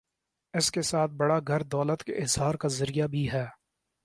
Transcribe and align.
اس 0.53 0.71
کے 0.71 0.81
ساتھ 0.81 1.11
بڑا 1.11 1.39
گھر 1.47 1.63
دولت 1.63 2.03
کے 2.03 2.13
اظہار 2.13 2.55
کا 2.55 2.67
ذریعہ 2.67 3.07
بھی 3.07 3.31
ہے۔ 3.31 3.45